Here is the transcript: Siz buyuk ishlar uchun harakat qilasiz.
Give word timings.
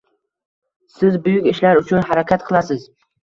Siz 0.93 1.17
buyuk 1.27 1.45
ishlar 1.51 1.81
uchun 1.83 2.03
harakat 2.09 2.47
qilasiz. 2.51 2.89